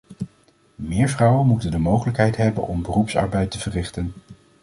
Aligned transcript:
Meer 0.75 1.09
vrouwen 1.09 1.47
moeten 1.47 1.71
de 1.71 1.77
mogelijkheid 1.77 2.35
hebben 2.37 2.67
om 2.67 2.81
beroepsarbeid 2.81 3.51
te 3.51 3.59
verrichten. 3.59 4.13